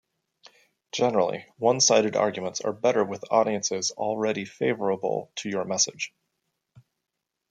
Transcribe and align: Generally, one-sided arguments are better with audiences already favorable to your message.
Generally, 0.91 1.45
one-sided 1.57 2.15
arguments 2.15 2.59
are 2.59 2.73
better 2.73 3.03
with 3.03 3.23
audiences 3.31 3.91
already 3.91 4.45
favorable 4.45 5.31
to 5.35 5.47
your 5.47 5.63
message. 5.63 6.11